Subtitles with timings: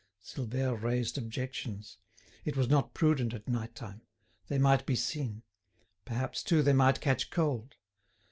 [0.23, 1.99] Silvère raised objections;
[2.43, 4.01] it was not prudent at night time;
[4.47, 5.43] they might be seen;
[6.05, 7.75] perhaps, too they might catch cold.